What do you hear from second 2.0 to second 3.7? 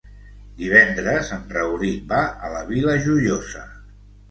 va a la Vila Joiosa.